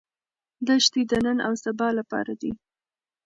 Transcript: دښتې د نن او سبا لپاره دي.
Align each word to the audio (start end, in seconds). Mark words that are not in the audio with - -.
دښتې 0.67 1.01
د 1.09 1.11
نن 1.25 1.37
او 1.47 1.53
سبا 1.63 1.87
لپاره 1.99 2.33
دي. 2.41 2.51